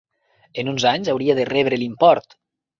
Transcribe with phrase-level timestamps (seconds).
[0.63, 2.39] En uns anys hauria de rebre l'import.